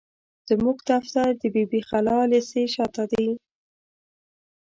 زموږ 0.49 0.77
دفتر 0.91 1.29
د 1.41 1.43
بي 1.53 1.63
بي 1.71 1.81
خالا 1.87 2.17
ليسي 2.31 2.63
شاته 2.75 3.03
دي. 3.11 3.27